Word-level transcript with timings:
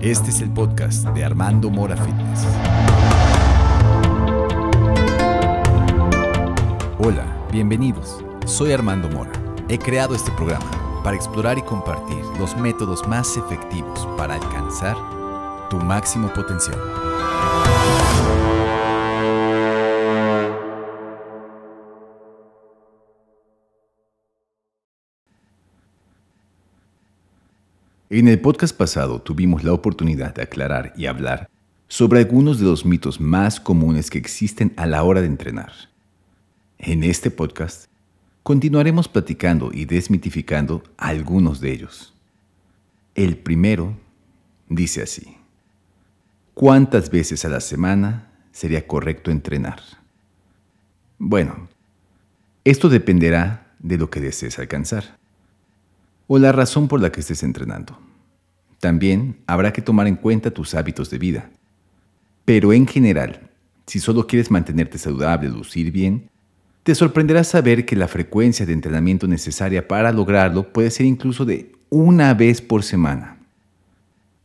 Este 0.00 0.30
es 0.30 0.40
el 0.42 0.50
podcast 0.50 1.06
de 1.08 1.24
Armando 1.24 1.70
Mora 1.70 1.96
Fitness. 1.96 2.46
Hola, 6.98 7.24
bienvenidos. 7.50 8.22
Soy 8.44 8.72
Armando 8.72 9.08
Mora. 9.08 9.32
He 9.68 9.78
creado 9.78 10.14
este 10.14 10.30
programa 10.32 11.00
para 11.02 11.16
explorar 11.16 11.56
y 11.56 11.62
compartir 11.62 12.22
los 12.38 12.56
métodos 12.58 13.08
más 13.08 13.36
efectivos 13.38 14.06
para 14.18 14.34
alcanzar 14.34 14.96
tu 15.70 15.78
máximo 15.78 16.30
potencial. 16.34 16.78
En 28.08 28.28
el 28.28 28.40
podcast 28.40 28.76
pasado 28.76 29.20
tuvimos 29.20 29.64
la 29.64 29.72
oportunidad 29.72 30.32
de 30.32 30.42
aclarar 30.42 30.92
y 30.96 31.06
hablar 31.06 31.50
sobre 31.88 32.20
algunos 32.20 32.60
de 32.60 32.64
los 32.64 32.86
mitos 32.86 33.20
más 33.20 33.58
comunes 33.58 34.10
que 34.10 34.18
existen 34.18 34.72
a 34.76 34.86
la 34.86 35.02
hora 35.02 35.22
de 35.22 35.26
entrenar. 35.26 35.72
En 36.78 37.02
este 37.02 37.32
podcast 37.32 37.86
continuaremos 38.44 39.08
platicando 39.08 39.72
y 39.72 39.86
desmitificando 39.86 40.84
algunos 40.96 41.60
de 41.60 41.72
ellos. 41.72 42.14
El 43.16 43.38
primero 43.38 43.96
dice 44.68 45.02
así. 45.02 45.38
¿Cuántas 46.54 47.10
veces 47.10 47.44
a 47.44 47.48
la 47.48 47.60
semana 47.60 48.30
sería 48.52 48.86
correcto 48.86 49.32
entrenar? 49.32 49.82
Bueno, 51.18 51.68
esto 52.62 52.88
dependerá 52.88 53.74
de 53.80 53.98
lo 53.98 54.10
que 54.10 54.20
desees 54.20 54.60
alcanzar 54.60 55.18
o 56.26 56.38
la 56.38 56.52
razón 56.52 56.88
por 56.88 57.00
la 57.00 57.12
que 57.12 57.20
estés 57.20 57.42
entrenando. 57.42 57.98
También 58.80 59.38
habrá 59.46 59.72
que 59.72 59.82
tomar 59.82 60.06
en 60.06 60.16
cuenta 60.16 60.50
tus 60.50 60.74
hábitos 60.74 61.10
de 61.10 61.18
vida. 61.18 61.50
Pero 62.44 62.72
en 62.72 62.86
general, 62.86 63.50
si 63.86 64.00
solo 64.00 64.26
quieres 64.26 64.50
mantenerte 64.50 64.98
saludable, 64.98 65.48
lucir 65.48 65.90
bien, 65.90 66.28
te 66.82 66.94
sorprenderá 66.94 67.42
saber 67.42 67.84
que 67.84 67.96
la 67.96 68.06
frecuencia 68.06 68.64
de 68.64 68.72
entrenamiento 68.72 69.26
necesaria 69.26 69.88
para 69.88 70.12
lograrlo 70.12 70.72
puede 70.72 70.90
ser 70.90 71.06
incluso 71.06 71.44
de 71.44 71.72
una 71.88 72.34
vez 72.34 72.60
por 72.60 72.82
semana. 72.84 73.38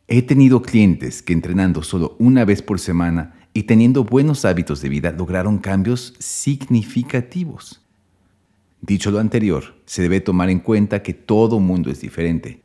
He 0.08 0.22
tenido 0.22 0.62
clientes 0.62 1.22
que 1.22 1.34
entrenando 1.34 1.84
solo 1.84 2.16
una 2.20 2.44
vez 2.44 2.62
por 2.62 2.80
semana 2.80 3.36
y 3.54 3.64
teniendo 3.64 4.04
buenos 4.04 4.46
hábitos 4.46 4.82
de 4.82 4.90
vida 4.90 5.12
lograron 5.12 5.58
cambios 5.58 6.14
significativos. 6.20 7.81
Dicho 8.82 9.12
lo 9.12 9.20
anterior, 9.20 9.76
se 9.86 10.02
debe 10.02 10.22
tomar 10.22 10.50
en 10.50 10.60
cuenta 10.60 11.04
que 11.04 11.14
todo 11.14 11.60
mundo 11.60 11.92
es 11.92 12.02
diferente. 12.02 12.64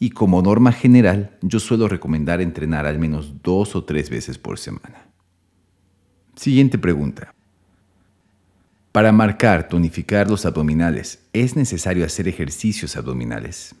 Y 0.00 0.10
como 0.10 0.42
norma 0.42 0.72
general, 0.72 1.38
yo 1.40 1.60
suelo 1.60 1.86
recomendar 1.86 2.40
entrenar 2.40 2.86
al 2.86 2.98
menos 2.98 3.42
dos 3.42 3.76
o 3.76 3.84
tres 3.84 4.10
veces 4.10 4.38
por 4.38 4.58
semana. 4.58 5.06
Siguiente 6.34 6.78
pregunta. 6.78 7.34
Para 8.92 9.12
marcar, 9.12 9.68
tonificar 9.68 10.28
los 10.28 10.46
abdominales, 10.46 11.22
¿es 11.32 11.54
necesario 11.54 12.04
hacer 12.04 12.26
ejercicios 12.26 12.96
abdominales? 12.96 13.74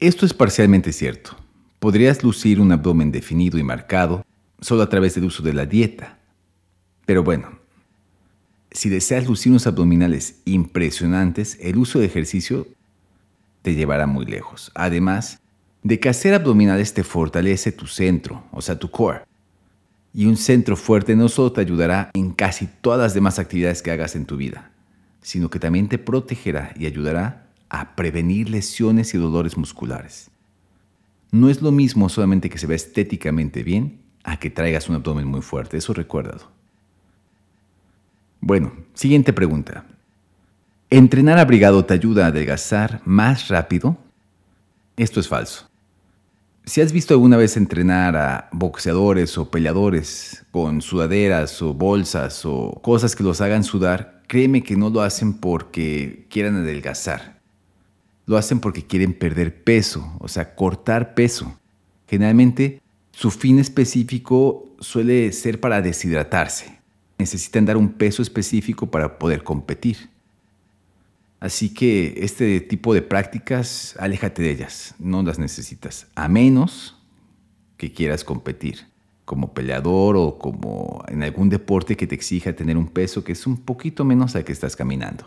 Esto 0.00 0.26
es 0.26 0.34
parcialmente 0.34 0.92
cierto. 0.92 1.34
Podrías 1.78 2.22
lucir 2.22 2.60
un 2.60 2.72
abdomen 2.72 3.10
definido 3.10 3.58
y 3.58 3.62
marcado 3.62 4.26
solo 4.60 4.82
a 4.82 4.88
través 4.88 5.14
del 5.14 5.24
uso 5.24 5.42
de 5.42 5.54
la 5.54 5.64
dieta. 5.64 6.18
Pero 7.06 7.22
bueno, 7.22 7.57
si 8.70 8.88
deseas 8.88 9.26
lucir 9.26 9.50
unos 9.50 9.66
abdominales 9.66 10.40
impresionantes, 10.44 11.58
el 11.60 11.78
uso 11.78 11.98
de 11.98 12.06
ejercicio 12.06 12.66
te 13.62 13.74
llevará 13.74 14.06
muy 14.06 14.26
lejos. 14.26 14.70
Además 14.74 15.40
de 15.82 15.98
que 16.00 16.08
hacer 16.08 16.34
abdominales 16.34 16.92
te 16.94 17.04
fortalece 17.04 17.72
tu 17.72 17.86
centro, 17.86 18.44
o 18.52 18.60
sea, 18.60 18.78
tu 18.78 18.90
core. 18.90 19.22
Y 20.12 20.26
un 20.26 20.36
centro 20.36 20.76
fuerte 20.76 21.14
no 21.16 21.28
solo 21.28 21.52
te 21.52 21.60
ayudará 21.60 22.10
en 22.14 22.32
casi 22.32 22.68
todas 22.80 23.00
las 23.00 23.14
demás 23.14 23.38
actividades 23.38 23.82
que 23.82 23.90
hagas 23.90 24.16
en 24.16 24.26
tu 24.26 24.36
vida, 24.36 24.70
sino 25.22 25.50
que 25.50 25.58
también 25.58 25.88
te 25.88 25.98
protegerá 25.98 26.72
y 26.76 26.86
ayudará 26.86 27.46
a 27.68 27.94
prevenir 27.94 28.48
lesiones 28.48 29.14
y 29.14 29.18
dolores 29.18 29.56
musculares. 29.56 30.30
No 31.30 31.50
es 31.50 31.60
lo 31.60 31.72
mismo 31.72 32.08
solamente 32.08 32.48
que 32.48 32.58
se 32.58 32.66
vea 32.66 32.76
estéticamente 32.76 33.62
bien 33.62 34.00
a 34.24 34.38
que 34.38 34.50
traigas 34.50 34.88
un 34.88 34.96
abdomen 34.96 35.26
muy 35.26 35.42
fuerte, 35.42 35.76
eso 35.76 35.92
recuérdalo. 35.92 36.57
Bueno, 38.40 38.72
siguiente 38.94 39.32
pregunta. 39.32 39.84
¿Entrenar 40.90 41.38
abrigado 41.38 41.84
te 41.84 41.94
ayuda 41.94 42.24
a 42.24 42.28
adelgazar 42.28 43.02
más 43.04 43.48
rápido? 43.48 43.98
Esto 44.96 45.20
es 45.20 45.28
falso. 45.28 45.68
Si 46.64 46.80
has 46.80 46.92
visto 46.92 47.14
alguna 47.14 47.36
vez 47.36 47.56
entrenar 47.56 48.16
a 48.16 48.48
boxeadores 48.52 49.36
o 49.38 49.50
peleadores 49.50 50.46
con 50.50 50.82
sudaderas 50.82 51.60
o 51.62 51.74
bolsas 51.74 52.44
o 52.44 52.78
cosas 52.82 53.16
que 53.16 53.24
los 53.24 53.40
hagan 53.40 53.64
sudar, 53.64 54.22
créeme 54.28 54.62
que 54.62 54.76
no 54.76 54.88
lo 54.90 55.00
hacen 55.00 55.34
porque 55.34 56.26
quieran 56.30 56.56
adelgazar. 56.56 57.40
Lo 58.26 58.36
hacen 58.36 58.60
porque 58.60 58.86
quieren 58.86 59.14
perder 59.14 59.64
peso, 59.64 60.12
o 60.20 60.28
sea, 60.28 60.54
cortar 60.54 61.14
peso. 61.14 61.58
Generalmente 62.06 62.80
su 63.10 63.30
fin 63.30 63.58
específico 63.58 64.76
suele 64.78 65.32
ser 65.32 65.60
para 65.60 65.82
deshidratarse 65.82 66.77
necesitan 67.18 67.66
dar 67.66 67.76
un 67.76 67.88
peso 67.92 68.22
específico 68.22 68.90
para 68.90 69.18
poder 69.18 69.42
competir. 69.42 70.08
Así 71.40 71.72
que 71.72 72.14
este 72.18 72.60
tipo 72.60 72.94
de 72.94 73.02
prácticas, 73.02 73.94
aléjate 73.98 74.42
de 74.42 74.50
ellas, 74.50 74.94
no 74.98 75.22
las 75.22 75.38
necesitas, 75.38 76.06
a 76.14 76.28
menos 76.28 76.96
que 77.76 77.92
quieras 77.92 78.24
competir 78.24 78.86
como 79.24 79.52
peleador 79.52 80.16
o 80.16 80.38
como 80.38 81.04
en 81.06 81.22
algún 81.22 81.48
deporte 81.48 81.96
que 81.96 82.06
te 82.06 82.14
exija 82.14 82.54
tener 82.54 82.76
un 82.76 82.88
peso 82.88 83.22
que 83.22 83.32
es 83.32 83.46
un 83.46 83.58
poquito 83.58 84.04
menos 84.04 84.34
al 84.34 84.44
que 84.44 84.52
estás 84.52 84.74
caminando. 84.74 85.26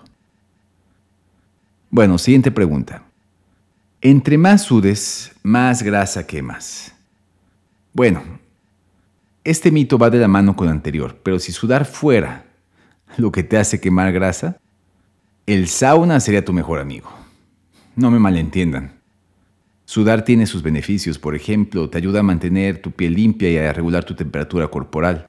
Bueno, 1.89 2.17
siguiente 2.17 2.51
pregunta. 2.51 3.03
Entre 4.01 4.37
más 4.37 4.63
sudes, 4.63 5.31
más 5.43 5.83
grasa 5.83 6.25
quemas. 6.25 6.93
Bueno, 7.93 8.23
este 9.43 9.71
mito 9.71 9.97
va 9.97 10.09
de 10.09 10.19
la 10.19 10.27
mano 10.27 10.55
con 10.55 10.67
el 10.67 10.73
anterior, 10.73 11.17
pero 11.23 11.39
si 11.39 11.51
sudar 11.51 11.85
fuera 11.85 12.45
lo 13.17 13.31
que 13.31 13.43
te 13.43 13.57
hace 13.57 13.79
quemar 13.79 14.11
grasa, 14.11 14.57
el 15.47 15.67
sauna 15.67 16.19
sería 16.19 16.45
tu 16.45 16.53
mejor 16.53 16.79
amigo. 16.79 17.09
No 17.95 18.11
me 18.11 18.19
malentiendan. 18.19 18.93
Sudar 19.85 20.23
tiene 20.23 20.45
sus 20.45 20.63
beneficios, 20.63 21.19
por 21.19 21.35
ejemplo, 21.35 21.89
te 21.89 21.97
ayuda 21.97 22.21
a 22.21 22.23
mantener 22.23 22.81
tu 22.81 22.91
piel 22.91 23.15
limpia 23.15 23.49
y 23.49 23.57
a 23.57 23.73
regular 23.73 24.05
tu 24.05 24.15
temperatura 24.15 24.67
corporal. 24.69 25.27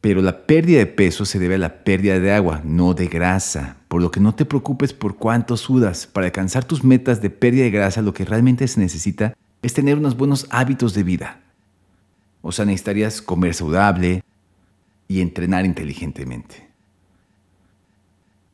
Pero 0.00 0.20
la 0.20 0.46
pérdida 0.46 0.78
de 0.78 0.86
peso 0.86 1.24
se 1.24 1.38
debe 1.38 1.54
a 1.54 1.58
la 1.58 1.82
pérdida 1.82 2.20
de 2.20 2.30
agua, 2.30 2.60
no 2.62 2.92
de 2.92 3.08
grasa, 3.08 3.78
por 3.88 4.02
lo 4.02 4.10
que 4.10 4.20
no 4.20 4.34
te 4.34 4.44
preocupes 4.44 4.92
por 4.92 5.16
cuánto 5.16 5.56
sudas. 5.56 6.06
Para 6.06 6.26
alcanzar 6.26 6.64
tus 6.64 6.84
metas 6.84 7.22
de 7.22 7.30
pérdida 7.30 7.64
de 7.64 7.70
grasa, 7.70 8.02
lo 8.02 8.12
que 8.12 8.26
realmente 8.26 8.68
se 8.68 8.80
necesita 8.80 9.34
es 9.62 9.72
tener 9.72 9.96
unos 9.96 10.16
buenos 10.16 10.46
hábitos 10.50 10.92
de 10.92 11.02
vida. 11.02 11.43
O 12.46 12.52
sea, 12.52 12.66
necesitarías 12.66 13.22
comer 13.22 13.54
saludable 13.54 14.22
y 15.08 15.22
entrenar 15.22 15.64
inteligentemente. 15.64 16.68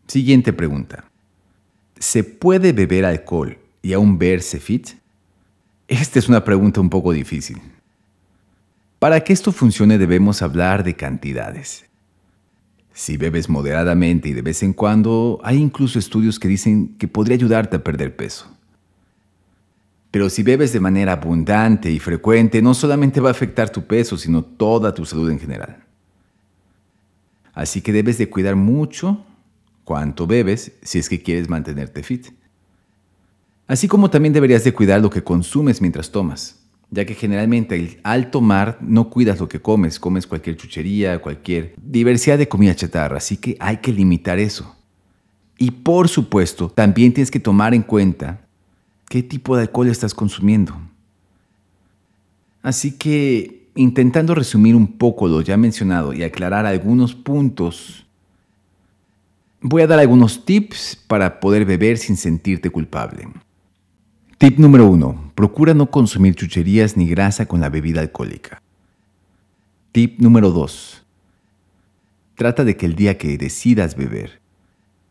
Siguiente 0.07 0.53
pregunta. 0.53 1.11
¿Se 1.99 2.23
puede 2.23 2.73
beber 2.73 3.05
alcohol 3.05 3.59
y 3.83 3.93
aún 3.93 4.17
verse 4.17 4.61
fit? 4.61 4.91
Esta 5.89 6.21
es 6.21 6.29
una 6.29 6.45
pregunta 6.45 6.81
un 6.81 6.89
poco 6.89 7.11
difícil. 7.11 7.61
Para 9.01 9.25
que 9.25 9.33
esto 9.33 9.51
funcione 9.51 9.99
debemos 9.99 10.41
hablar 10.41 10.85
de 10.85 10.95
cantidades. 10.95 11.85
Si 12.95 13.17
bebes 13.17 13.49
moderadamente 13.49 14.29
y 14.29 14.35
de 14.35 14.43
vez 14.43 14.63
en 14.63 14.73
cuando, 14.73 15.41
hay 15.43 15.57
incluso 15.57 15.99
estudios 15.99 16.39
que 16.39 16.47
dicen 16.47 16.97
que 16.97 17.09
podría 17.09 17.35
ayudarte 17.35 17.75
a 17.75 17.83
perder 17.83 18.15
peso. 18.15 18.57
Pero 20.11 20.29
si 20.29 20.43
bebes 20.43 20.73
de 20.73 20.81
manera 20.81 21.13
abundante 21.13 21.91
y 21.91 21.99
frecuente, 21.99 22.61
no 22.61 22.75
solamente 22.75 23.21
va 23.21 23.29
a 23.29 23.33
afectar 23.33 23.71
tu 23.71 23.87
peso, 23.87 24.17
sino 24.17 24.43
toda 24.43 24.93
tu 24.93 25.05
salud 25.05 25.31
en 25.31 25.39
general. 25.39 25.85
Así 27.53 27.81
que 27.81 27.93
debes 27.93 28.19
de 28.19 28.29
cuidar 28.29 28.57
mucho 28.57 29.25
cuánto 29.85 30.27
bebes 30.27 30.73
si 30.83 30.99
es 30.99 31.09
que 31.09 31.23
quieres 31.23 31.49
mantenerte 31.49 32.03
fit. 32.03 32.29
Así 33.67 33.87
como 33.87 34.11
también 34.11 34.33
deberías 34.33 34.65
de 34.65 34.75
cuidar 34.75 35.01
lo 35.01 35.11
que 35.11 35.23
consumes 35.23 35.81
mientras 35.81 36.11
tomas, 36.11 36.59
ya 36.91 37.05
que 37.05 37.15
generalmente 37.15 38.01
al 38.03 38.31
tomar 38.33 38.79
no 38.81 39.11
cuidas 39.11 39.39
lo 39.39 39.49
que 39.49 39.61
comes, 39.61 40.01
comes 40.01 40.27
cualquier 40.27 40.57
chuchería, 40.57 41.21
cualquier 41.21 41.75
diversidad 41.81 42.37
de 42.37 42.49
comida 42.49 42.75
chatarra, 42.75 43.19
así 43.19 43.37
que 43.37 43.57
hay 43.61 43.77
que 43.77 43.93
limitar 43.93 44.41
eso. 44.41 44.77
Y 45.57 45.71
por 45.71 46.09
supuesto, 46.09 46.69
también 46.69 47.13
tienes 47.13 47.31
que 47.31 47.39
tomar 47.39 47.75
en 47.75 47.83
cuenta 47.83 48.41
qué 49.11 49.25
tipo 49.25 49.57
de 49.57 49.63
alcohol 49.63 49.89
estás 49.89 50.15
consumiendo. 50.15 50.81
Así 52.63 52.93
que, 52.93 53.69
intentando 53.75 54.37
resumir 54.37 54.77
un 54.77 54.87
poco 54.87 55.27
lo 55.27 55.41
ya 55.41 55.57
mencionado 55.57 56.13
y 56.13 56.23
aclarar 56.23 56.65
algunos 56.65 57.17
puntos, 57.17 58.07
voy 59.61 59.83
a 59.83 59.89
dar 59.89 59.99
algunos 59.99 60.45
tips 60.45 60.97
para 61.09 61.41
poder 61.41 61.65
beber 61.65 61.99
sin 61.99 62.17
sentirte 62.17 62.71
culpable. 62.71 63.29
Tip 64.39 64.59
número 64.59 64.87
1. 64.87 65.33
Procura 65.35 65.75
no 65.75 65.91
consumir 65.91 66.37
chucherías 66.37 66.97
ni 66.97 67.09
grasa 67.09 67.47
con 67.47 67.61
la 67.61 67.69
bebida 67.69 68.01
alcohólica. 68.01 68.63
Tip 69.91 70.21
número 70.21 70.53
2. 70.53 71.05
Trata 72.37 72.63
de 72.63 72.77
que 72.77 72.87
el 72.87 72.95
día 72.95 73.19
que 73.19 73.37
decidas 73.37 73.97
beber, 73.97 74.41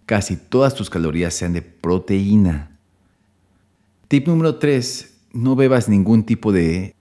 casi 0.05 0.37
todas 0.37 0.73
tus 0.73 0.89
calorías 0.89 1.33
sean 1.33 1.51
de 1.51 1.61
proteína. 1.61 2.78
Tip 4.09 4.27
número 4.27 4.55
3. 4.55 5.17
No 5.33 5.55
bebas 5.55 5.87
ningún 5.87 6.23
tipo 6.23 6.51
de 6.51 6.95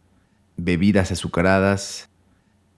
bebidas 0.58 1.10
azucaradas. 1.10 2.06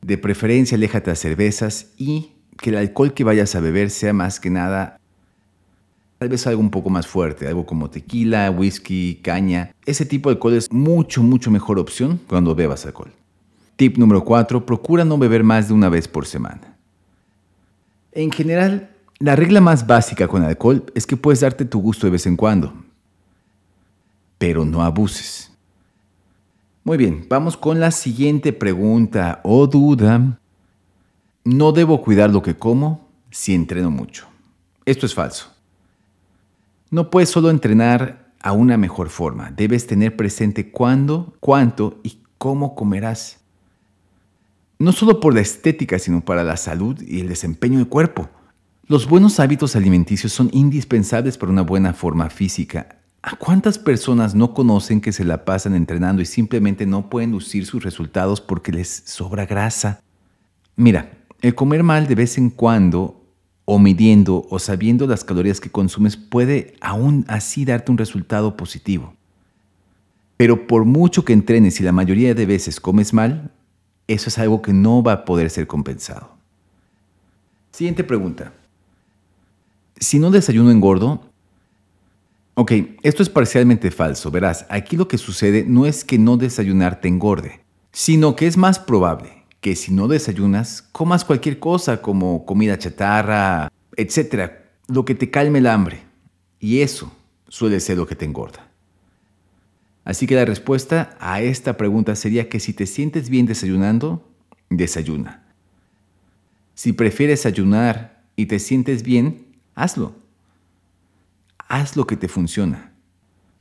De 0.02 0.16
preferencia, 0.18 0.76
aléjate 0.76 1.10
de 1.10 1.16
cervezas 1.16 1.88
y 1.98 2.30
que 2.56 2.70
el 2.70 2.76
alcohol 2.76 3.12
que 3.12 3.24
vayas 3.24 3.56
a 3.56 3.60
beber 3.60 3.90
sea 3.90 4.12
más 4.12 4.38
que 4.38 4.48
nada 4.48 5.00
tal 6.20 6.28
vez 6.28 6.46
algo 6.46 6.60
un 6.60 6.70
poco 6.70 6.90
más 6.90 7.06
fuerte, 7.06 7.48
algo 7.48 7.64
como 7.64 7.88
tequila, 7.88 8.50
whisky, 8.50 9.20
caña. 9.22 9.74
Ese 9.86 10.04
tipo 10.04 10.28
de 10.28 10.34
alcohol 10.34 10.52
es 10.52 10.70
mucho, 10.70 11.22
mucho 11.22 11.50
mejor 11.50 11.78
opción 11.78 12.20
cuando 12.28 12.54
bebas 12.54 12.84
alcohol. 12.84 13.10
Tip 13.76 13.96
número 13.96 14.22
4. 14.22 14.64
Procura 14.66 15.04
no 15.04 15.16
beber 15.16 15.42
más 15.42 15.68
de 15.68 15.74
una 15.74 15.88
vez 15.88 16.06
por 16.06 16.26
semana. 16.26 16.76
En 18.12 18.30
general, 18.30 18.90
la 19.18 19.34
regla 19.34 19.62
más 19.62 19.86
básica 19.86 20.28
con 20.28 20.44
alcohol 20.44 20.84
es 20.94 21.06
que 21.06 21.16
puedes 21.16 21.40
darte 21.40 21.64
tu 21.64 21.80
gusto 21.80 22.06
de 22.06 22.12
vez 22.12 22.26
en 22.26 22.36
cuando, 22.36 22.74
pero 24.40 24.64
no 24.64 24.82
abuses. 24.82 25.52
Muy 26.82 26.96
bien, 26.96 27.26
vamos 27.28 27.58
con 27.58 27.78
la 27.78 27.90
siguiente 27.90 28.54
pregunta 28.54 29.42
o 29.44 29.66
duda. 29.66 30.40
No 31.44 31.72
debo 31.72 32.00
cuidar 32.00 32.30
lo 32.30 32.40
que 32.40 32.56
como 32.56 33.06
si 33.30 33.54
entreno 33.54 33.90
mucho. 33.90 34.26
Esto 34.86 35.04
es 35.04 35.14
falso. 35.14 35.52
No 36.90 37.10
puedes 37.10 37.28
solo 37.28 37.50
entrenar 37.50 38.32
a 38.40 38.52
una 38.52 38.78
mejor 38.78 39.10
forma, 39.10 39.50
debes 39.50 39.86
tener 39.86 40.16
presente 40.16 40.70
cuándo, 40.70 41.34
cuánto 41.38 42.00
y 42.02 42.22
cómo 42.38 42.74
comerás. 42.74 43.40
No 44.78 44.92
solo 44.92 45.20
por 45.20 45.34
la 45.34 45.42
estética, 45.42 45.98
sino 45.98 46.22
para 46.22 46.44
la 46.44 46.56
salud 46.56 46.98
y 47.02 47.20
el 47.20 47.28
desempeño 47.28 47.76
del 47.76 47.88
cuerpo. 47.88 48.30
Los 48.86 49.06
buenos 49.06 49.38
hábitos 49.38 49.76
alimenticios 49.76 50.32
son 50.32 50.48
indispensables 50.54 51.36
para 51.36 51.52
una 51.52 51.60
buena 51.60 51.92
forma 51.92 52.30
física. 52.30 52.99
¿A 53.22 53.36
cuántas 53.36 53.78
personas 53.78 54.34
no 54.34 54.54
conocen 54.54 55.00
que 55.00 55.12
se 55.12 55.24
la 55.24 55.44
pasan 55.44 55.74
entrenando 55.74 56.22
y 56.22 56.26
simplemente 56.26 56.86
no 56.86 57.10
pueden 57.10 57.32
lucir 57.32 57.66
sus 57.66 57.82
resultados 57.82 58.40
porque 58.40 58.72
les 58.72 58.88
sobra 58.88 59.44
grasa? 59.44 60.00
Mira, 60.76 61.10
el 61.42 61.54
comer 61.54 61.82
mal 61.82 62.06
de 62.06 62.14
vez 62.14 62.38
en 62.38 62.48
cuando 62.48 63.22
o 63.66 63.78
midiendo 63.78 64.46
o 64.48 64.58
sabiendo 64.58 65.06
las 65.06 65.22
calorías 65.22 65.60
que 65.60 65.70
consumes 65.70 66.16
puede 66.16 66.74
aún 66.80 67.26
así 67.28 67.66
darte 67.66 67.92
un 67.92 67.98
resultado 67.98 68.56
positivo. 68.56 69.14
Pero 70.38 70.66
por 70.66 70.86
mucho 70.86 71.24
que 71.24 71.34
entrenes 71.34 71.78
y 71.80 71.84
la 71.84 71.92
mayoría 71.92 72.34
de 72.34 72.46
veces 72.46 72.80
comes 72.80 73.12
mal, 73.12 73.52
eso 74.08 74.30
es 74.30 74.38
algo 74.38 74.62
que 74.62 74.72
no 74.72 75.02
va 75.02 75.12
a 75.12 75.24
poder 75.26 75.50
ser 75.50 75.66
compensado. 75.66 76.30
Siguiente 77.70 78.02
pregunta. 78.02 78.52
Si 79.98 80.18
no 80.18 80.30
desayuno 80.30 80.70
engordo, 80.70 81.29
ok, 82.54 82.72
esto 83.02 83.22
es 83.22 83.28
parcialmente 83.28 83.90
falso. 83.90 84.30
Verás, 84.30 84.66
aquí 84.68 84.96
lo 84.96 85.08
que 85.08 85.18
sucede 85.18 85.64
no 85.66 85.86
es 85.86 86.04
que 86.04 86.18
no 86.18 86.36
desayunar 86.36 87.00
te 87.00 87.08
engorde, 87.08 87.60
sino 87.92 88.36
que 88.36 88.46
es 88.46 88.56
más 88.56 88.78
probable 88.78 89.40
que 89.60 89.76
si 89.76 89.92
no 89.92 90.08
desayunas, 90.08 90.82
comas 90.92 91.24
cualquier 91.24 91.58
cosa 91.58 92.00
como 92.00 92.46
comida 92.46 92.78
chatarra, 92.78 93.70
etcétera, 93.96 94.70
lo 94.88 95.04
que 95.04 95.14
te 95.14 95.30
calme 95.30 95.58
el 95.58 95.66
hambre. 95.66 96.02
Y 96.58 96.80
eso 96.80 97.12
suele 97.48 97.80
ser 97.80 97.98
lo 97.98 98.06
que 98.06 98.16
te 98.16 98.24
engorda. 98.24 98.70
Así 100.04 100.26
que 100.26 100.34
la 100.34 100.44
respuesta 100.44 101.16
a 101.20 101.42
esta 101.42 101.76
pregunta 101.76 102.16
sería 102.16 102.48
que 102.48 102.58
si 102.58 102.72
te 102.72 102.86
sientes 102.86 103.28
bien 103.28 103.46
desayunando, 103.46 104.26
desayuna. 104.70 105.44
Si 106.74 106.92
prefieres 106.94 107.44
ayunar 107.44 108.24
y 108.36 108.46
te 108.46 108.58
sientes 108.58 109.02
bien, 109.02 109.58
hazlo. 109.74 110.14
Haz 111.70 111.96
lo 111.96 112.04
que 112.04 112.16
te 112.16 112.26
funciona. 112.26 112.92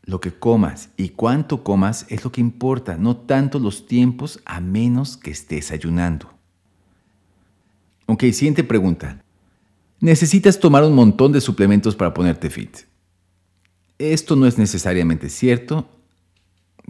Lo 0.04 0.20
que 0.20 0.32
comas 0.32 0.90
y 0.98 1.10
cuánto 1.10 1.64
comas 1.64 2.08
es 2.10 2.24
lo 2.24 2.32
que 2.32 2.42
importa, 2.42 2.98
no 2.98 3.16
tanto 3.16 3.60
los 3.60 3.86
tiempos 3.86 4.40
a 4.46 4.60
menos 4.60 5.16
que 5.16 5.30
estés 5.30 5.70
ayunando. 5.70 6.34
Ok, 8.08 8.24
siguiente 8.32 8.64
pregunta. 8.64 9.24
Necesitas 10.00 10.60
tomar 10.60 10.84
un 10.84 10.96
montón 10.96 11.32
de 11.32 11.40
suplementos 11.40 11.96
para 11.96 12.12
ponerte 12.12 12.50
fit. 12.50 12.78
Esto 14.00 14.36
no 14.36 14.48
es 14.48 14.58
necesariamente 14.58 15.30
cierto. 15.30 15.88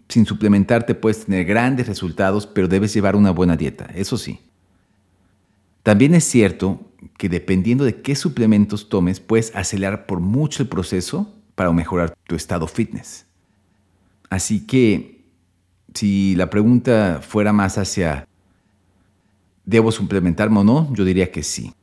Sin 0.07 0.25
suplementarte 0.25 0.95
puedes 0.95 1.25
tener 1.25 1.43
grandes 1.43 1.87
resultados, 1.87 2.47
pero 2.47 2.69
debes 2.69 2.93
llevar 2.93 3.17
una 3.17 3.31
buena 3.31 3.57
dieta, 3.57 3.87
eso 3.93 4.17
sí. 4.17 4.39
También 5.83 6.15
es 6.15 6.23
cierto 6.23 6.88
que 7.17 7.29
dependiendo 7.29 7.83
de 7.83 8.01
qué 8.01 8.15
suplementos 8.15 8.89
tomes, 8.89 9.19
puedes 9.19 9.55
acelerar 9.55 10.05
por 10.05 10.19
mucho 10.19 10.63
el 10.63 10.69
proceso 10.69 11.33
para 11.55 11.71
mejorar 11.71 12.15
tu 12.27 12.35
estado 12.35 12.67
fitness. 12.67 13.25
Así 14.29 14.65
que 14.65 15.21
si 15.93 16.35
la 16.35 16.49
pregunta 16.49 17.21
fuera 17.21 17.51
más 17.51 17.77
hacia 17.77 18.27
¿debo 19.69 19.91
suplementarme 19.91 20.59
o 20.59 20.63
no? 20.63 20.91
Yo 20.93 21.05
diría 21.05 21.31
que 21.31 21.43
sí. 21.43 21.73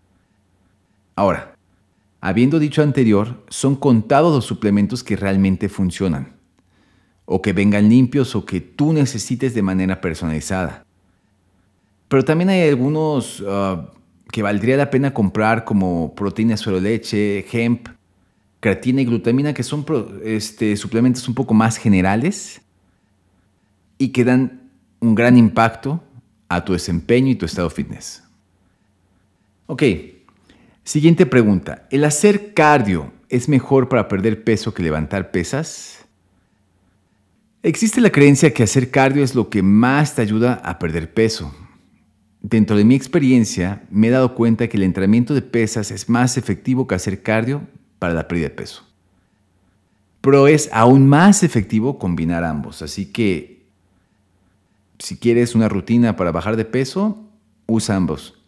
Ahora, 1.15 1.55
habiendo 2.21 2.59
dicho 2.59 2.83
anterior, 2.83 3.45
son 3.49 3.77
contados 3.77 4.35
los 4.35 4.45
suplementos 4.45 5.05
que 5.05 5.15
realmente 5.15 5.69
funcionan, 5.69 6.33
o 7.27 7.41
que 7.41 7.53
vengan 7.53 7.89
limpios 7.89 8.35
o 8.35 8.45
que 8.45 8.61
tú 8.61 8.93
necesites 8.93 9.55
de 9.55 9.63
manera 9.63 10.01
personalizada. 10.01 10.85
Pero 12.09 12.25
también 12.25 12.51
hay 12.51 12.69
algunos 12.69 13.43
ah, 13.47 13.89
que 14.31 14.43
valdría 14.43 14.77
la 14.77 14.91
pena 14.91 15.15
comprar 15.15 15.65
como 15.65 16.15
proteína 16.15 16.57
suero 16.57 16.81
leche, 16.81 17.47
hemp, 17.53 17.89
creatina 18.61 19.01
y 19.01 19.05
glutamina, 19.05 19.55
que 19.55 19.63
son 19.63 19.85
este, 20.25 20.77
suplementos 20.77 21.29
un 21.29 21.35
poco 21.35 21.55
más 21.55 21.77
generales 21.77 22.61
y 23.99 24.09
que 24.09 24.25
dan 24.25 24.71
un 25.01 25.15
gran 25.15 25.37
impacto 25.37 26.03
a 26.49 26.65
tu 26.65 26.73
desempeño 26.73 27.31
y 27.31 27.37
tu 27.37 27.47
estado 27.47 27.71
fitness. 27.71 28.23
Ok, 29.67 29.83
siguiente 30.85 31.27
pregunta. 31.27 31.87
¿El 31.91 32.05
hacer 32.05 32.55
cardio 32.55 33.13
es 33.29 33.49
mejor 33.49 33.89
para 33.89 34.09
perder 34.09 34.45
peso 34.45 34.73
que 34.75 34.83
levantar 34.83 35.31
pesas? 35.31 36.05
Existe 37.63 38.01
la 38.01 38.11
creencia 38.11 38.55
que 38.55 38.63
hacer 38.63 38.91
cardio 38.91 39.25
es 39.25 39.35
lo 39.35 39.49
que 39.49 39.63
más 39.63 40.15
te 40.15 40.23
ayuda 40.23 40.55
a 40.65 40.79
perder 40.79 41.13
peso. 41.13 41.53
Dentro 42.49 42.77
de 42.77 42.85
mi 42.85 42.95
experiencia, 42.95 43.83
me 43.91 44.07
he 44.07 44.11
dado 44.11 44.37
cuenta 44.37 44.69
que 44.69 44.77
el 44.77 44.85
entrenamiento 44.85 45.35
de 45.35 45.43
pesas 45.43 45.91
es 45.91 46.09
más 46.09 46.37
efectivo 46.37 46.87
que 46.87 46.95
hacer 46.95 47.21
cardio 47.21 47.63
para 47.99 48.15
la 48.15 48.29
pérdida 48.29 48.51
de 48.51 48.55
peso. 48.55 48.85
Pero 50.21 50.47
es 50.47 50.71
aún 50.73 51.09
más 51.09 51.43
efectivo 51.43 51.99
combinar 51.99 52.45
ambos. 52.45 52.83
Así 52.83 53.07
que 53.07 53.65
si 55.01 55.17
quieres 55.17 55.57
una 55.57 55.69
rutina 55.69 56.15
para 56.15 56.31
bajar 56.31 56.55
de 56.55 56.65
peso, 56.65 57.19
usa 57.67 57.97
ambos. 57.97 58.39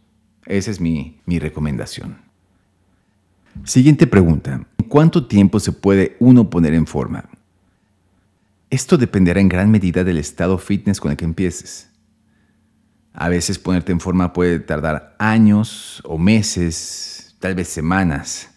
Esa 0.47 0.71
es 0.71 0.81
mi, 0.81 1.19
mi 1.27 1.41
recomendación. 1.41 2.19
Siguiente 3.65 4.07
pregunta. 4.07 4.65
¿Cuánto 4.89 5.27
tiempo 5.27 5.59
se 5.59 5.73
puede 5.73 6.17
uno 6.21 6.51
poner 6.51 6.73
en 6.73 6.87
forma? 6.87 7.29
Esto 8.71 8.97
dependerá 8.97 9.41
en 9.41 9.49
gran 9.49 9.73
medida 9.73 10.05
del 10.05 10.19
estado 10.19 10.57
fitness 10.57 11.01
con 11.01 11.11
el 11.11 11.17
que 11.17 11.25
empieces. 11.25 11.89
A 13.13 13.29
veces 13.29 13.59
ponerte 13.59 13.93
en 13.93 14.01
forma 14.01 14.33
puede 14.33 14.61
tardar 14.61 15.17
años 15.19 16.01
o 16.05 16.19
meses, 16.19 17.37
tal 17.41 17.55
vez 17.55 17.69
semanas. 17.69 18.51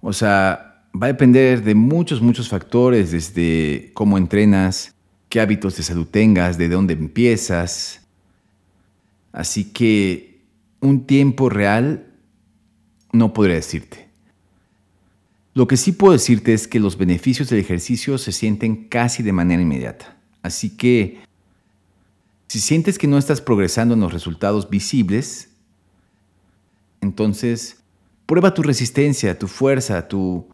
O 0.00 0.12
sea, 0.12 0.84
va 0.94 1.06
a 1.06 1.12
depender 1.12 1.62
de 1.62 1.74
muchos, 1.74 2.22
muchos 2.22 2.48
factores, 2.48 3.10
desde 3.10 3.90
cómo 3.94 4.18
entrenas, 4.18 4.94
qué 5.28 5.40
hábitos 5.40 5.76
de 5.76 5.82
salud 5.82 6.06
tengas, 6.06 6.58
de 6.58 6.68
dónde 6.68 6.94
empiezas. 6.94 8.00
Así 9.32 9.64
que 9.64 10.40
un 10.80 11.06
tiempo 11.06 11.48
real 11.48 12.06
no 13.12 13.32
podría 13.32 13.56
decirte. 13.56 14.08
Lo 15.54 15.66
que 15.66 15.76
sí 15.76 15.92
puedo 15.92 16.12
decirte 16.12 16.54
es 16.54 16.68
que 16.68 16.78
los 16.78 16.96
beneficios 16.96 17.50
del 17.50 17.58
ejercicio 17.58 18.16
se 18.16 18.32
sienten 18.32 18.88
casi 18.88 19.22
de 19.22 19.32
manera 19.32 19.60
inmediata. 19.60 20.16
Así 20.42 20.76
que 20.76 21.18
si 22.48 22.60
sientes 22.60 22.98
que 22.98 23.06
no 23.06 23.18
estás 23.18 23.40
progresando 23.40 23.94
en 23.94 24.00
los 24.00 24.12
resultados 24.12 24.68
visibles, 24.68 25.50
entonces 27.00 27.78
Prueba 28.28 28.52
tu 28.52 28.62
resistencia, 28.62 29.38
tu 29.38 29.48
fuerza, 29.48 30.06
tu 30.06 30.46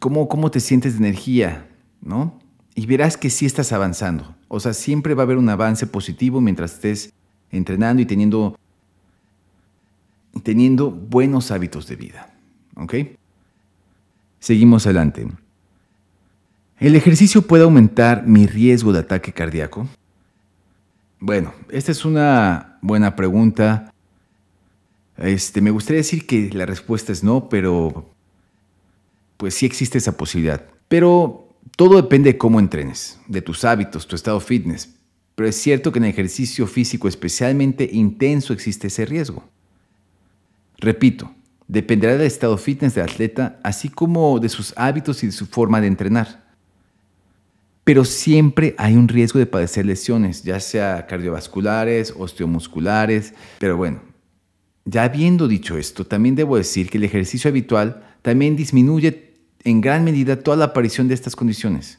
cómo, 0.00 0.28
cómo 0.28 0.50
te 0.50 0.58
sientes 0.58 0.94
de 0.94 1.06
energía, 1.06 1.68
¿no? 2.00 2.36
Y 2.74 2.84
verás 2.86 3.16
que 3.16 3.30
sí 3.30 3.46
estás 3.46 3.72
avanzando. 3.72 4.34
O 4.48 4.58
sea, 4.58 4.74
siempre 4.74 5.14
va 5.14 5.22
a 5.22 5.26
haber 5.26 5.36
un 5.36 5.48
avance 5.48 5.86
positivo 5.86 6.40
mientras 6.40 6.72
estés 6.72 7.12
entrenando 7.52 8.02
y 8.02 8.06
teniendo, 8.06 8.58
teniendo 10.42 10.90
buenos 10.90 11.52
hábitos 11.52 11.86
de 11.86 11.94
vida. 11.94 12.34
¿Ok? 12.74 12.94
Seguimos 14.40 14.84
adelante. 14.86 15.28
¿El 16.80 16.96
ejercicio 16.96 17.42
puede 17.42 17.62
aumentar 17.62 18.26
mi 18.26 18.48
riesgo 18.48 18.92
de 18.92 18.98
ataque 18.98 19.32
cardíaco? 19.32 19.86
Bueno, 21.24 21.54
esta 21.70 21.92
es 21.92 22.04
una 22.04 22.78
buena 22.82 23.14
pregunta. 23.14 23.94
Este, 25.16 25.60
me 25.60 25.70
gustaría 25.70 25.98
decir 25.98 26.26
que 26.26 26.50
la 26.52 26.66
respuesta 26.66 27.12
es 27.12 27.22
no, 27.22 27.48
pero 27.48 28.10
pues 29.36 29.54
sí 29.54 29.64
existe 29.64 29.98
esa 29.98 30.16
posibilidad. 30.16 30.64
Pero 30.88 31.54
todo 31.76 31.94
depende 31.94 32.32
de 32.32 32.38
cómo 32.38 32.58
entrenes, 32.58 33.20
de 33.28 33.40
tus 33.40 33.64
hábitos, 33.64 34.08
tu 34.08 34.16
estado 34.16 34.40
fitness. 34.40 34.96
Pero 35.36 35.48
es 35.48 35.54
cierto 35.54 35.92
que 35.92 36.00
en 36.00 36.06
el 36.06 36.10
ejercicio 36.10 36.66
físico 36.66 37.06
especialmente 37.06 37.88
intenso 37.92 38.52
existe 38.52 38.88
ese 38.88 39.04
riesgo. 39.06 39.44
Repito, 40.78 41.32
dependerá 41.68 42.14
del 42.16 42.26
estado 42.26 42.58
fitness 42.58 42.96
del 42.96 43.04
atleta, 43.04 43.60
así 43.62 43.88
como 43.88 44.40
de 44.40 44.48
sus 44.48 44.74
hábitos 44.76 45.22
y 45.22 45.26
de 45.26 45.32
su 45.32 45.46
forma 45.46 45.80
de 45.80 45.86
entrenar. 45.86 46.41
Pero 47.84 48.04
siempre 48.04 48.74
hay 48.78 48.94
un 48.94 49.08
riesgo 49.08 49.38
de 49.38 49.46
padecer 49.46 49.86
lesiones, 49.86 50.44
ya 50.44 50.60
sea 50.60 51.06
cardiovasculares, 51.06 52.14
osteomusculares, 52.16 53.34
pero 53.58 53.76
bueno, 53.76 54.00
ya 54.84 55.04
habiendo 55.04 55.48
dicho 55.48 55.76
esto, 55.76 56.06
también 56.06 56.34
debo 56.34 56.56
decir 56.56 56.90
que 56.90 56.98
el 56.98 57.04
ejercicio 57.04 57.48
habitual 57.48 58.04
también 58.22 58.56
disminuye 58.56 59.34
en 59.64 59.80
gran 59.80 60.04
medida 60.04 60.40
toda 60.40 60.56
la 60.56 60.66
aparición 60.66 61.08
de 61.08 61.14
estas 61.14 61.36
condiciones. 61.36 61.98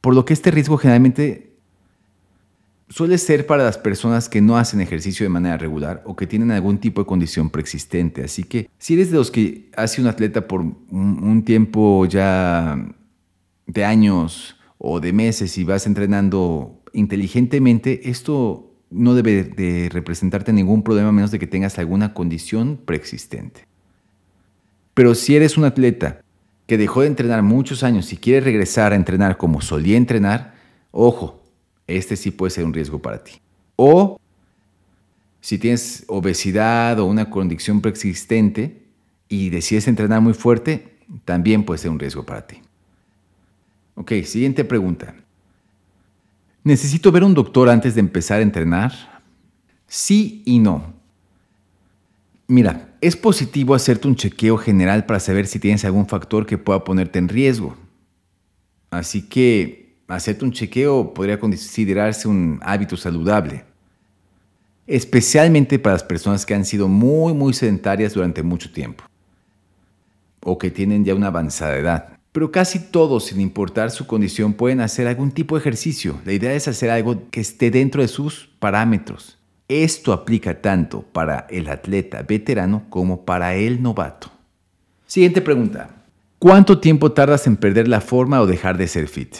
Por 0.00 0.14
lo 0.14 0.24
que 0.24 0.34
este 0.34 0.50
riesgo 0.50 0.76
generalmente 0.76 1.56
suele 2.88 3.18
ser 3.18 3.46
para 3.46 3.64
las 3.64 3.78
personas 3.78 4.28
que 4.28 4.40
no 4.40 4.56
hacen 4.56 4.80
ejercicio 4.80 5.24
de 5.24 5.30
manera 5.30 5.56
regular 5.56 6.02
o 6.04 6.14
que 6.14 6.26
tienen 6.26 6.52
algún 6.52 6.78
tipo 6.78 7.00
de 7.00 7.06
condición 7.06 7.50
preexistente. 7.50 8.22
Así 8.22 8.44
que 8.44 8.70
si 8.78 8.94
eres 8.94 9.10
de 9.10 9.16
los 9.16 9.30
que 9.30 9.70
hace 9.76 10.00
un 10.00 10.06
atleta 10.06 10.46
por 10.46 10.60
un, 10.60 11.42
tiempo 11.44 12.06
ya 12.06 12.78
de 13.66 13.84
años 13.84 14.56
o 14.78 15.00
de 15.00 15.12
meses 15.12 15.58
y 15.58 15.64
vas 15.64 15.86
entrenando 15.86 16.82
inteligentemente, 16.92 18.08
esto 18.10 18.72
no 18.90 19.14
debe 19.14 19.44
de 19.44 19.88
representarte 19.90 20.52
ningún 20.52 20.82
problema 20.82 21.08
a 21.08 21.12
menos 21.12 21.30
de 21.30 21.38
que 21.38 21.46
tengas 21.46 21.78
alguna 21.78 22.14
condición 22.14 22.80
preexistente. 22.84 23.66
Pero 24.94 25.14
si 25.14 25.36
eres 25.36 25.58
un 25.58 25.64
atleta 25.64 26.22
que 26.66 26.78
dejó 26.78 27.02
de 27.02 27.08
entrenar 27.08 27.42
muchos 27.42 27.82
años 27.82 28.12
y 28.12 28.16
quiere 28.16 28.40
regresar 28.40 28.92
a 28.92 28.96
entrenar 28.96 29.36
como 29.36 29.60
solía 29.60 29.96
entrenar, 29.96 30.54
ojo, 30.90 31.42
este 31.86 32.16
sí 32.16 32.30
puede 32.30 32.50
ser 32.50 32.64
un 32.64 32.72
riesgo 32.72 33.00
para 33.00 33.22
ti. 33.22 33.32
O 33.76 34.18
si 35.40 35.58
tienes 35.58 36.04
obesidad 36.08 36.98
o 36.98 37.04
una 37.04 37.30
condición 37.30 37.80
preexistente 37.80 38.82
y 39.28 39.50
decides 39.50 39.86
entrenar 39.86 40.20
muy 40.20 40.34
fuerte, 40.34 40.98
también 41.24 41.64
puede 41.64 41.78
ser 41.78 41.90
un 41.90 41.98
riesgo 41.98 42.24
para 42.24 42.46
ti. 42.46 42.62
Ok, 43.96 44.12
siguiente 44.24 44.64
pregunta. 44.64 45.14
¿Necesito 46.62 47.10
ver 47.10 47.24
un 47.24 47.34
doctor 47.34 47.68
antes 47.68 47.94
de 47.94 48.00
empezar 48.00 48.38
a 48.38 48.42
entrenar? 48.42 48.92
Sí 49.86 50.42
y 50.44 50.58
no. 50.58 50.94
Mira, 52.46 52.94
es 53.00 53.16
positivo 53.16 53.74
hacerte 53.74 54.06
un 54.06 54.14
chequeo 54.14 54.56
general 54.58 55.06
para 55.06 55.18
saber 55.18 55.46
si 55.46 55.58
tienes 55.58 55.84
algún 55.84 56.06
factor 56.06 56.46
que 56.46 56.58
pueda 56.58 56.84
ponerte 56.84 57.18
en 57.18 57.28
riesgo. 57.28 57.76
Así 58.90 59.22
que 59.22 59.96
hacerte 60.08 60.44
un 60.44 60.52
chequeo 60.52 61.14
podría 61.14 61.40
considerarse 61.40 62.28
un 62.28 62.60
hábito 62.62 62.96
saludable, 62.96 63.64
especialmente 64.86 65.78
para 65.78 65.94
las 65.94 66.04
personas 66.04 66.44
que 66.44 66.54
han 66.54 66.64
sido 66.64 66.86
muy, 66.86 67.32
muy 67.32 67.52
sedentarias 67.54 68.12
durante 68.14 68.42
mucho 68.42 68.70
tiempo 68.70 69.04
o 70.40 70.58
que 70.58 70.70
tienen 70.70 71.04
ya 71.04 71.14
una 71.14 71.28
avanzada 71.28 71.76
edad. 71.76 72.15
Pero 72.36 72.52
casi 72.52 72.78
todos, 72.78 73.24
sin 73.24 73.40
importar 73.40 73.90
su 73.90 74.06
condición, 74.06 74.52
pueden 74.52 74.82
hacer 74.82 75.08
algún 75.08 75.30
tipo 75.30 75.54
de 75.54 75.60
ejercicio. 75.60 76.20
La 76.26 76.34
idea 76.34 76.52
es 76.52 76.68
hacer 76.68 76.90
algo 76.90 77.30
que 77.30 77.40
esté 77.40 77.70
dentro 77.70 78.02
de 78.02 78.08
sus 78.08 78.50
parámetros. 78.58 79.38
Esto 79.68 80.12
aplica 80.12 80.60
tanto 80.60 81.00
para 81.00 81.46
el 81.48 81.66
atleta 81.66 82.20
veterano 82.28 82.82
como 82.90 83.24
para 83.24 83.54
el 83.54 83.82
novato. 83.82 84.30
Siguiente 85.06 85.40
pregunta. 85.40 85.88
¿Cuánto 86.38 86.78
tiempo 86.78 87.10
tardas 87.10 87.46
en 87.46 87.56
perder 87.56 87.88
la 87.88 88.02
forma 88.02 88.42
o 88.42 88.46
dejar 88.46 88.76
de 88.76 88.88
ser 88.88 89.08
fit? 89.08 89.34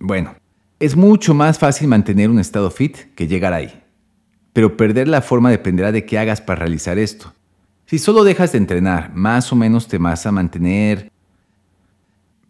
Bueno, 0.00 0.34
es 0.80 0.96
mucho 0.96 1.34
más 1.34 1.56
fácil 1.56 1.86
mantener 1.86 2.30
un 2.30 2.40
estado 2.40 2.68
fit 2.68 3.14
que 3.14 3.28
llegar 3.28 3.52
ahí. 3.52 3.80
Pero 4.52 4.76
perder 4.76 5.06
la 5.06 5.22
forma 5.22 5.52
dependerá 5.52 5.92
de 5.92 6.04
qué 6.04 6.18
hagas 6.18 6.40
para 6.40 6.58
realizar 6.58 6.98
esto. 6.98 7.32
Si 7.86 8.00
solo 8.00 8.24
dejas 8.24 8.50
de 8.50 8.58
entrenar, 8.58 9.14
más 9.14 9.52
o 9.52 9.54
menos 9.54 9.86
te 9.86 9.98
vas 9.98 10.26
a 10.26 10.32
mantener 10.32 11.12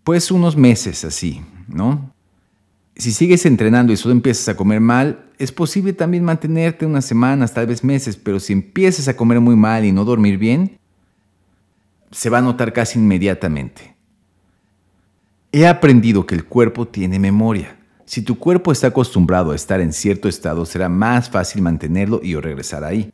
pues 0.09 0.31
unos 0.31 0.57
meses 0.57 1.05
así, 1.05 1.43
¿no? 1.69 2.15
Si 2.97 3.13
sigues 3.13 3.45
entrenando 3.45 3.93
y 3.93 3.97
solo 3.99 4.13
empiezas 4.13 4.49
a 4.49 4.57
comer 4.57 4.81
mal, 4.81 5.27
es 5.37 5.53
posible 5.53 5.93
también 5.93 6.25
mantenerte 6.25 6.87
unas 6.87 7.05
semanas, 7.05 7.53
tal 7.53 7.67
vez 7.67 7.85
meses, 7.85 8.17
pero 8.17 8.41
si 8.41 8.55
empiezas 8.55 9.07
a 9.09 9.15
comer 9.19 9.39
muy 9.41 9.55
mal 9.55 9.85
y 9.85 9.93
no 9.93 10.07
dormir 10.07 10.39
bien, 10.39 10.79
se 12.11 12.31
va 12.31 12.39
a 12.39 12.41
notar 12.41 12.73
casi 12.73 12.99
inmediatamente. 12.99 13.95
He 15.53 15.67
aprendido 15.67 16.25
que 16.25 16.37
el 16.37 16.47
cuerpo 16.47 16.89
tiene 16.89 17.19
memoria. 17.19 17.77
Si 18.07 18.23
tu 18.23 18.39
cuerpo 18.39 18.73
está 18.73 18.87
acostumbrado 18.87 19.51
a 19.51 19.57
estar 19.57 19.79
en 19.83 19.93
cierto 19.93 20.27
estado, 20.27 20.65
será 20.65 20.89
más 20.89 21.29
fácil 21.29 21.61
mantenerlo 21.61 22.23
y 22.23 22.35
o 22.35 22.41
regresar 22.41 22.83
ahí. 22.83 23.11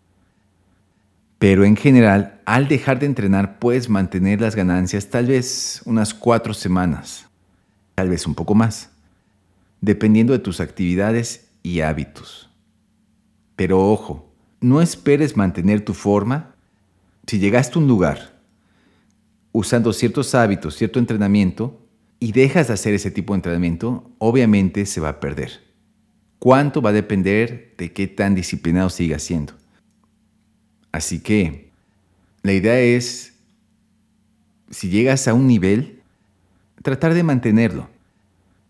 Pero 1.44 1.66
en 1.66 1.76
general, 1.76 2.40
al 2.46 2.68
dejar 2.68 2.98
de 2.98 3.04
entrenar, 3.04 3.58
puedes 3.58 3.90
mantener 3.90 4.40
las 4.40 4.56
ganancias 4.56 5.08
tal 5.08 5.26
vez 5.26 5.82
unas 5.84 6.14
cuatro 6.14 6.54
semanas, 6.54 7.26
tal 7.94 8.08
vez 8.08 8.26
un 8.26 8.34
poco 8.34 8.54
más, 8.54 8.88
dependiendo 9.82 10.32
de 10.32 10.38
tus 10.38 10.58
actividades 10.60 11.50
y 11.62 11.80
hábitos. 11.80 12.48
Pero 13.56 13.92
ojo, 13.92 14.32
no 14.62 14.80
esperes 14.80 15.36
mantener 15.36 15.84
tu 15.84 15.92
forma 15.92 16.54
si 17.26 17.38
llegaste 17.38 17.78
a 17.78 17.82
un 17.82 17.88
lugar 17.88 18.40
usando 19.52 19.92
ciertos 19.92 20.34
hábitos, 20.34 20.76
cierto 20.76 20.98
entrenamiento, 20.98 21.86
y 22.20 22.32
dejas 22.32 22.68
de 22.68 22.72
hacer 22.72 22.94
ese 22.94 23.10
tipo 23.10 23.34
de 23.34 23.40
entrenamiento, 23.40 24.10
obviamente 24.16 24.86
se 24.86 24.98
va 24.98 25.10
a 25.10 25.20
perder. 25.20 25.60
¿Cuánto 26.38 26.80
va 26.80 26.88
a 26.88 26.94
depender 26.94 27.74
de 27.76 27.92
qué 27.92 28.06
tan 28.06 28.34
disciplinado 28.34 28.88
sigas 28.88 29.22
siendo? 29.22 29.62
Así 30.94 31.18
que 31.18 31.70
la 32.42 32.52
idea 32.52 32.78
es, 32.78 33.34
si 34.70 34.90
llegas 34.90 35.26
a 35.26 35.34
un 35.34 35.48
nivel, 35.48 36.02
tratar 36.84 37.14
de 37.14 37.24
mantenerlo 37.24 37.88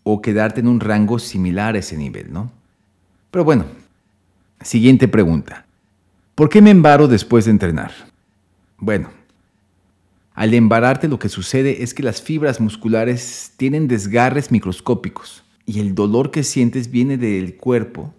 o 0.05 0.23
quedarte 0.23 0.61
en 0.61 0.69
un 0.69 0.81
rango 0.81 1.19
similar 1.19 1.75
a 1.75 1.81
ese 1.81 1.99
nivel, 1.99 2.33
¿no? 2.33 2.51
Pero 3.31 3.45
bueno, 3.45 3.67
siguiente 4.63 5.07
pregunta. 5.07 5.67
¿Por 6.35 6.49
qué 6.49 6.63
me 6.63 6.71
embaro 6.71 7.09
después 7.09 7.45
de 7.45 7.51
entrenar? 7.51 7.93
Bueno, 8.79 9.11
al 10.33 10.55
embararte 10.55 11.09
lo 11.09 11.19
que 11.19 11.29
sucede 11.29 11.83
es 11.83 11.93
que 11.93 12.03
las 12.03 12.23
fibras 12.23 12.59
musculares 12.59 13.53
tienen 13.59 13.87
desgarres 13.87 14.51
microscópicos 14.51 15.45
y 15.67 15.81
el 15.81 15.95
dolor 15.95 16.31
que 16.31 16.43
sientes 16.43 16.91
viene 16.91 17.19
del 17.19 17.59
cuerpo 17.59 18.15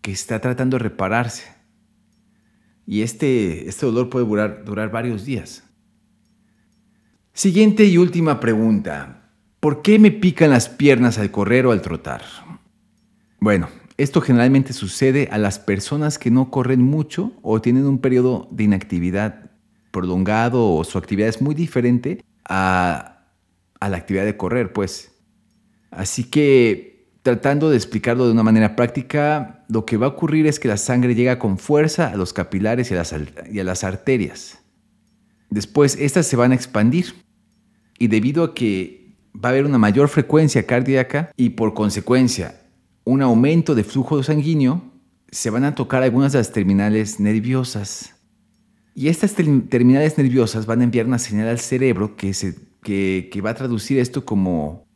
que 0.00 0.10
está 0.10 0.40
tratando 0.40 0.78
de 0.78 0.82
repararse. 0.82 1.55
Y 2.86 3.02
este, 3.02 3.68
este 3.68 3.86
dolor 3.86 4.08
puede 4.08 4.26
durar, 4.26 4.64
durar 4.64 4.90
varios 4.90 5.24
días. 5.24 5.64
Siguiente 7.32 7.84
y 7.84 7.98
última 7.98 8.40
pregunta. 8.40 9.30
¿Por 9.60 9.82
qué 9.82 9.98
me 9.98 10.10
pican 10.10 10.50
las 10.50 10.68
piernas 10.68 11.18
al 11.18 11.30
correr 11.30 11.66
o 11.66 11.72
al 11.72 11.82
trotar? 11.82 12.22
Bueno, 13.40 13.68
esto 13.96 14.20
generalmente 14.20 14.72
sucede 14.72 15.28
a 15.30 15.38
las 15.38 15.58
personas 15.58 16.18
que 16.18 16.30
no 16.30 16.50
corren 16.50 16.82
mucho 16.82 17.32
o 17.42 17.60
tienen 17.60 17.86
un 17.86 17.98
periodo 17.98 18.48
de 18.50 18.64
inactividad 18.64 19.50
prolongado 19.90 20.74
o 20.74 20.84
su 20.84 20.98
actividad 20.98 21.28
es 21.28 21.40
muy 21.40 21.54
diferente 21.54 22.22
a, 22.44 23.24
la 23.80 23.96
actividad 23.96 24.24
de 24.24 24.36
correr, 24.36 24.72
pues. 24.72 25.12
Así 25.90 26.24
que 26.24 26.95
tratando 27.26 27.70
de 27.70 27.76
explicarlo 27.76 28.26
de 28.26 28.30
una 28.30 28.44
manera 28.44 28.76
práctica, 28.76 29.64
lo 29.68 29.84
que 29.84 29.96
va 29.96 30.06
a 30.06 30.10
ocurrir 30.10 30.46
es 30.46 30.60
que 30.60 30.68
la 30.68 30.76
sangre 30.76 31.16
llega 31.16 31.40
con 31.40 31.58
fuerza 31.58 32.06
a 32.06 32.14
los 32.14 32.32
capilares 32.32 32.92
y 32.92 32.94
a 32.94 33.64
las, 33.64 33.82
arterias. 33.82 34.60
Después, 35.50 35.96
estas 35.98 36.28
se 36.28 36.36
van 36.36 36.52
a 36.52 36.54
expandir 36.54 37.16
y 37.98 38.06
debido 38.06 38.44
a 38.44 38.54
que 38.54 39.16
va 39.34 39.48
a 39.48 39.52
haber 39.52 39.64
una 39.64 39.76
mayor 39.76 40.08
frecuencia 40.08 40.66
cardíaca 40.66 41.32
y 41.36 41.50
por 41.50 41.74
consecuencia 41.74 42.60
un 43.02 43.22
aumento 43.22 43.74
de 43.74 43.82
flujo 43.82 44.22
sanguíneo, 44.22 44.84
se 45.28 45.50
van 45.50 45.64
a 45.64 45.74
tocar 45.74 46.04
algunas 46.04 46.30
de 46.30 46.38
las 46.38 46.52
terminales 46.52 47.18
nerviosas. 47.18 48.14
Y 48.94 49.08
estas 49.08 49.34
terminales 49.34 50.16
nerviosas 50.16 50.64
van 50.64 50.80
a 50.80 50.84
enviar 50.84 51.06
una 51.06 51.18
señal 51.18 51.48
al 51.48 51.58
cerebro 51.58 52.14
que, 52.14 52.32
se, 52.34 52.54
que, 52.84 53.42
va 53.44 53.50
a 53.50 53.54
traducir 53.54 53.98
esto 53.98 54.24
como, 54.24 54.86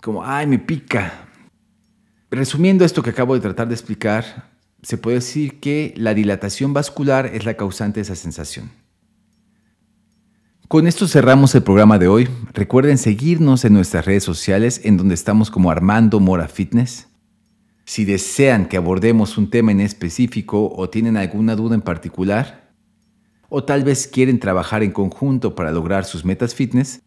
como, 0.00 0.24
ay, 0.24 0.46
me 0.46 0.60
pica. 0.60 1.25
Resumiendo 2.30 2.84
esto 2.84 3.02
que 3.02 3.10
acabo 3.10 3.34
de 3.34 3.40
tratar 3.40 3.68
de 3.68 3.74
explicar, 3.74 4.50
se 4.82 4.98
puede 4.98 5.16
decir 5.16 5.60
que 5.60 5.94
la 5.96 6.12
dilatación 6.12 6.72
vascular 6.72 7.26
es 7.26 7.44
la 7.44 7.54
causante 7.54 8.00
de 8.00 8.02
esa 8.02 8.16
sensación. 8.16 8.70
Con 10.68 10.88
esto 10.88 11.06
cerramos 11.06 11.54
el 11.54 11.62
programa 11.62 11.98
de 11.98 12.08
hoy. 12.08 12.28
Recuerden 12.52 12.98
seguirnos 12.98 13.64
en 13.64 13.72
nuestras 13.72 14.04
redes 14.04 14.24
sociales 14.24 14.80
en 14.82 14.96
donde 14.96 15.14
estamos 15.14 15.48
como 15.50 15.70
Armando 15.70 16.18
Mora 16.18 16.48
Fitness. 16.48 17.06
Si 17.84 18.04
desean 18.04 18.66
que 18.66 18.76
abordemos 18.76 19.38
un 19.38 19.48
tema 19.48 19.70
en 19.70 19.80
específico 19.80 20.72
o 20.74 20.90
tienen 20.90 21.16
alguna 21.16 21.54
duda 21.54 21.76
en 21.76 21.82
particular, 21.82 22.72
o 23.48 23.62
tal 23.62 23.84
vez 23.84 24.08
quieren 24.08 24.40
trabajar 24.40 24.82
en 24.82 24.90
conjunto 24.90 25.54
para 25.54 25.70
lograr 25.70 26.04
sus 26.04 26.24
metas 26.24 26.56
fitness, 26.56 27.00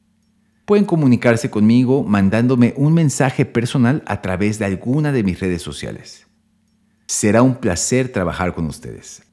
pueden 0.69 0.85
comunicarse 0.85 1.49
conmigo 1.49 2.03
mandándome 2.03 2.75
un 2.77 2.93
mensaje 2.93 3.43
personal 3.43 4.03
a 4.05 4.21
través 4.21 4.59
de 4.59 4.65
alguna 4.65 5.11
de 5.11 5.23
mis 5.23 5.39
redes 5.39 5.63
sociales. 5.63 6.27
Será 7.07 7.41
un 7.41 7.55
placer 7.55 8.09
trabajar 8.09 8.53
con 8.53 8.67
ustedes. 8.67 9.23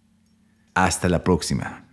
Hasta 0.73 1.11
la 1.11 1.23
próxima. 1.23 1.86